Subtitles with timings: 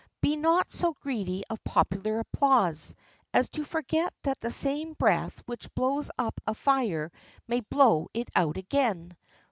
[0.19, 2.95] Be not so greedy of popular applause
[3.35, 7.11] as to forget that the same breath which blows up a fire
[7.47, 9.15] may blow it out again.